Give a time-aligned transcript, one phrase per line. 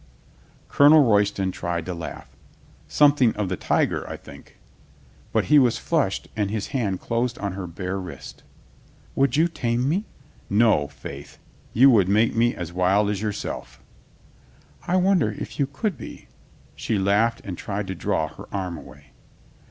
[0.67, 2.27] Colonel Royston tried to laugh.
[2.87, 4.57] "Something of the tiger, I think."
[5.31, 8.41] But he was flushed and his hand closed on her bare wrist.
[9.13, 10.05] "Would you tame me?"
[10.49, 11.37] "No, faith,
[11.71, 13.79] you would make me as wild as your self."
[14.87, 16.27] ^'I wonder if you could be,"
[16.75, 19.11] she laughed and tried to draw her arm away.